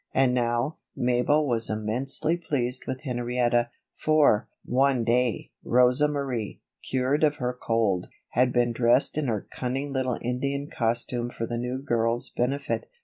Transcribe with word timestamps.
And 0.15 0.33
now, 0.33 0.77
Mabel 0.95 1.47
was 1.47 1.69
immensely 1.69 2.35
pleased 2.35 2.87
with 2.87 3.01
Henrietta; 3.01 3.69
for, 3.93 4.47
one 4.65 5.03
day, 5.03 5.51
Rosa 5.63 6.07
Marie, 6.07 6.59
cured 6.81 7.23
of 7.23 7.35
her 7.35 7.53
cold, 7.53 8.07
had 8.29 8.51
been 8.51 8.73
dressed 8.73 9.15
in 9.15 9.27
her 9.27 9.45
cunning 9.51 9.93
little 9.93 10.17
Indian 10.19 10.71
costume 10.71 11.29
for 11.29 11.45
the 11.45 11.59
new 11.59 11.77
girl's 11.77 12.31
benefit. 12.31 12.87